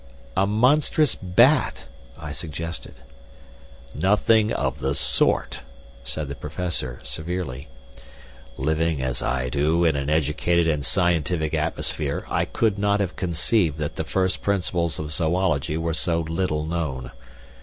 [0.35, 1.85] "A monstrous bat!"
[2.17, 2.95] I suggested.
[3.93, 5.61] "Nothing of the sort,"
[6.03, 7.67] said the Professor, severely.
[8.57, 13.77] "Living, as I do, in an educated and scientific atmosphere, I could not have conceived
[13.77, 17.11] that the first principles of zoology were so little known.